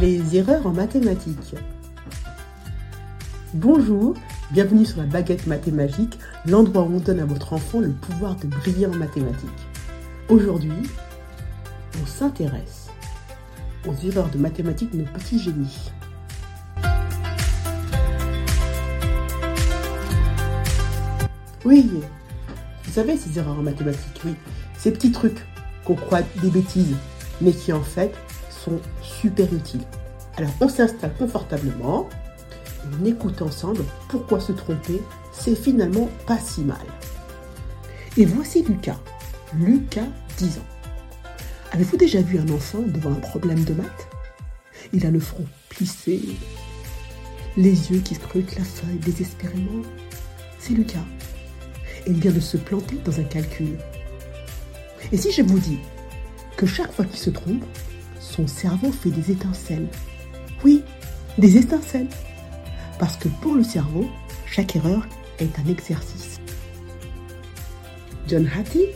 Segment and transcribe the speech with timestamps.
[0.00, 1.56] Les erreurs en mathématiques.
[3.52, 4.14] Bonjour,
[4.52, 8.46] bienvenue sur la baguette mathématique, l'endroit où on donne à votre enfant le pouvoir de
[8.46, 9.48] briller en mathématiques.
[10.28, 10.70] Aujourd'hui,
[12.00, 12.90] on s'intéresse
[13.88, 15.90] aux erreurs de mathématiques de nos petits génies.
[21.64, 21.90] Oui,
[22.84, 24.34] vous savez ces erreurs en mathématiques, oui,
[24.76, 25.44] ces petits trucs
[25.84, 26.94] qu'on croit des bêtises,
[27.40, 28.14] mais qui en fait
[28.64, 29.84] sont super utiles.
[30.36, 32.08] Alors on s'installe confortablement,
[33.00, 36.86] on écoute ensemble pourquoi se tromper, c'est finalement pas si mal.
[38.16, 38.98] Et voici Lucas.
[39.58, 40.66] Lucas, 10 ans.
[41.72, 44.08] Avez-vous déjà vu un enfant devant un problème de maths?
[44.92, 46.20] Il a le front plissé,
[47.56, 49.82] les yeux qui scrutent la feuille désespérément.
[50.58, 51.04] C'est Lucas.
[52.06, 53.76] Il vient de se planter dans un calcul.
[55.12, 55.78] Et si je vous dis
[56.56, 57.64] que chaque fois qu'il se trompe,
[58.38, 59.88] son cerveau fait des étincelles.
[60.64, 60.82] Oui,
[61.38, 62.06] des étincelles.
[63.00, 64.06] Parce que pour le cerveau,
[64.46, 65.08] chaque erreur
[65.40, 66.38] est un exercice.
[68.28, 68.86] John Hattie,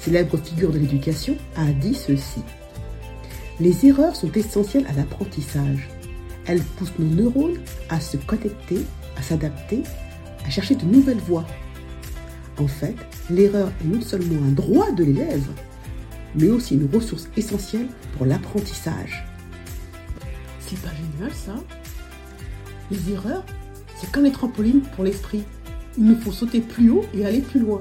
[0.00, 2.42] célèbre figure de l'éducation, a dit ceci.
[3.60, 5.88] Les erreurs sont essentielles à l'apprentissage.
[6.46, 8.84] Elles poussent nos neurones à se connecter,
[9.16, 9.84] à s'adapter,
[10.44, 11.46] à chercher de nouvelles voies.
[12.58, 12.96] En fait,
[13.30, 15.46] l'erreur est non seulement un droit de l'élève,
[16.36, 19.26] mais aussi une ressource essentielle pour l'apprentissage.
[20.60, 21.54] C'est pas génial ça
[22.90, 23.44] Les erreurs,
[23.96, 25.44] c'est comme les trampolines pour l'esprit.
[25.98, 27.80] Il nous faut sauter plus haut et aller plus loin.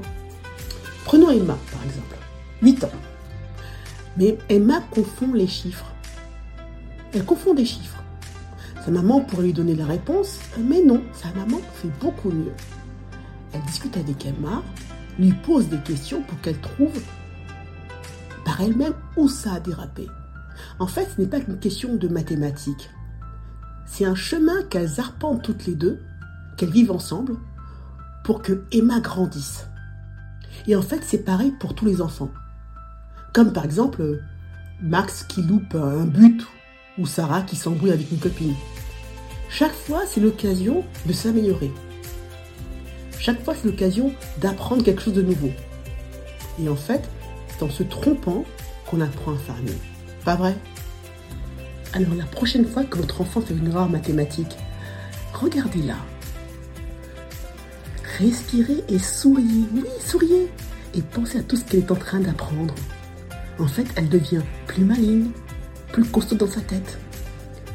[1.04, 2.16] Prenons Emma par exemple,
[2.62, 2.92] 8 ans.
[4.18, 5.92] Mais Emma confond les chiffres.
[7.14, 8.04] Elle confond des chiffres.
[8.86, 12.54] Sa maman pourrait lui donner la réponse, mais non, sa maman fait beaucoup mieux.
[13.52, 14.64] Elle discute avec Emma,
[15.18, 17.02] lui pose des questions pour qu'elle trouve
[18.62, 20.08] elle-même où ça a dérapé?
[20.80, 22.90] En fait, ce n'est pas qu'une question de mathématiques.
[23.86, 26.02] C'est un chemin qu'elles arpentent toutes les deux,
[26.58, 27.36] qu'elles vivent ensemble,
[28.24, 29.68] pour que Emma grandisse.
[30.68, 32.32] Et en fait, c'est pareil pour tous les enfants.
[33.34, 34.22] Comme par exemple
[34.82, 36.46] Max qui loupe un but
[36.98, 38.56] ou Sarah qui s'embrouille avec une copine.
[39.50, 41.72] Chaque fois, c'est l'occasion de s'améliorer.
[43.20, 45.52] Chaque fois, c'est l'occasion d'apprendre quelque chose de nouveau.
[46.62, 47.10] Et en fait,
[47.58, 48.46] c'est en se trompant
[48.90, 49.78] qu'on apprend à faire mieux.
[50.24, 50.56] Pas vrai?
[51.94, 54.58] Alors la prochaine fois que votre enfant fait une erreur mathématique,
[55.34, 55.96] regardez-la.
[58.20, 59.66] Respirez et souriez.
[59.74, 60.52] Oui, souriez.
[60.94, 62.74] Et pensez à tout ce qu'elle est en train d'apprendre.
[63.60, 65.32] En fait, elle devient plus maligne,
[65.92, 66.98] plus costaud dans sa tête.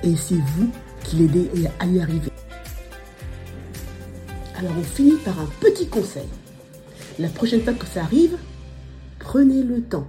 [0.03, 0.71] Et c'est vous
[1.05, 2.31] qui l'aidez à y arriver.
[4.59, 6.29] Alors on finit par un petit conseil.
[7.19, 8.37] La prochaine fois que ça arrive,
[9.31, 10.09] Prenez le temps.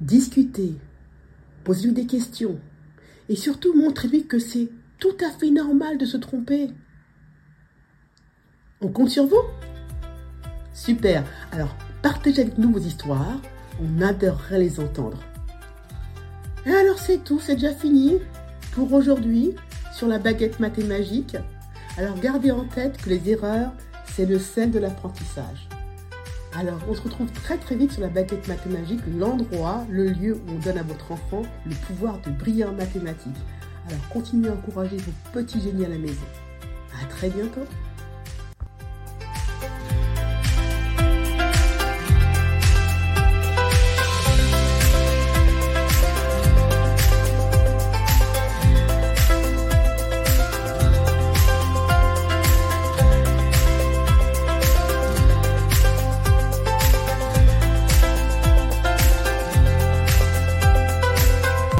[0.00, 0.74] Discutez.
[1.62, 2.58] Posez-lui des questions.
[3.28, 6.68] Et surtout, montrez-lui que c'est tout à fait normal de se tromper.
[8.80, 9.44] On compte sur vous
[10.74, 11.22] Super.
[11.52, 13.40] Alors, partagez avec nous vos histoires.
[13.80, 15.22] On adorerait les entendre.
[16.66, 17.38] Et alors, c'est tout.
[17.38, 18.16] C'est déjà fini
[18.72, 19.54] pour aujourd'hui
[19.94, 21.36] sur la baguette mathématique.
[21.96, 23.70] Alors, gardez en tête que les erreurs,
[24.06, 25.68] c'est le sel de l'apprentissage.
[26.58, 30.50] Alors, on se retrouve très très vite sur la baguette mathématique, l'endroit, le lieu où
[30.50, 33.36] on donne à votre enfant le pouvoir de briller en mathématiques.
[33.86, 36.26] Alors, continuez à encourager vos petits génies à la maison.
[37.00, 37.60] À très bientôt